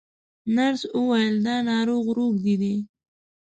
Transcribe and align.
نرس 0.55 0.81
وویل 0.97 1.35
دا 1.45 1.55
ناروغ 1.69 2.05
روږدی 2.17 2.55
دی. 2.61 2.73